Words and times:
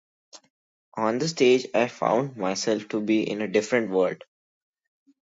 On 0.95 1.19
the 1.19 1.27
stage 1.27 1.67
I 1.75 1.87
found 1.87 2.35
myself 2.35 2.87
to 2.87 2.99
be 3.01 3.29
in 3.29 3.43
a 3.43 3.47
different 3.47 3.91
world. 3.91 4.23